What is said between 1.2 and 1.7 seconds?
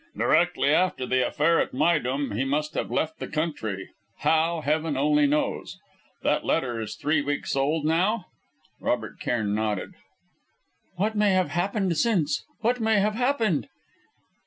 affair